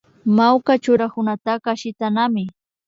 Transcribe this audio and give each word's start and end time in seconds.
Mawka 0.37 0.73
churanakunataka 0.83 1.69
shitanami 1.79 2.43